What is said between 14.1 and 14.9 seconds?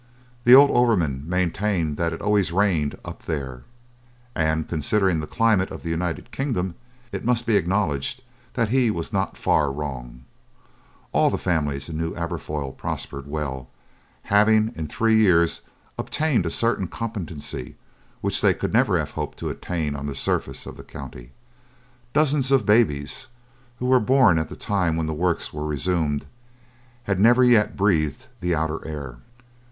having in